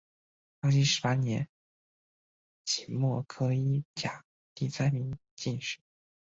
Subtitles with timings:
[0.61, 1.47] 康熙十八年
[2.65, 5.77] 己未科一甲第三名进士。